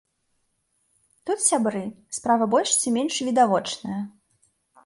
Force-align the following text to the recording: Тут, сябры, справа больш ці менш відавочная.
Тут, 1.29 1.39
сябры, 1.49 1.83
справа 2.19 2.49
больш 2.57 2.71
ці 2.81 2.97
менш 2.97 3.15
відавочная. 3.29 4.01